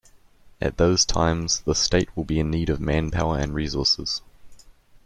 At 0.59 0.77
those 0.77 1.05
times, 1.05 1.59
the 1.59 1.75
State 1.75 2.09
will 2.17 2.23
be 2.23 2.39
in 2.39 2.49
need 2.49 2.71
of 2.71 2.79
man-power 2.81 3.37
and 3.37 3.53
resources. 3.53 4.23